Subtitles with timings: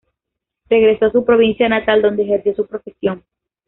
[0.67, 3.23] Regresó a su provincia natal, donde ejerció su profesión.